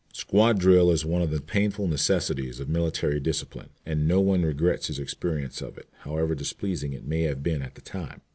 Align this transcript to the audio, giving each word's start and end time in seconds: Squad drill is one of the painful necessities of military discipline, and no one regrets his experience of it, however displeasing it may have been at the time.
Squad 0.13 0.57
drill 0.57 0.89
is 0.89 1.05
one 1.05 1.21
of 1.21 1.29
the 1.29 1.39
painful 1.39 1.85
necessities 1.87 2.59
of 2.59 2.67
military 2.67 3.19
discipline, 3.19 3.69
and 3.85 4.07
no 4.07 4.19
one 4.19 4.41
regrets 4.41 4.87
his 4.87 4.97
experience 4.97 5.61
of 5.61 5.77
it, 5.77 5.87
however 5.99 6.33
displeasing 6.33 6.93
it 6.93 7.05
may 7.05 7.21
have 7.21 7.43
been 7.43 7.61
at 7.61 7.75
the 7.75 7.81
time. 7.81 8.21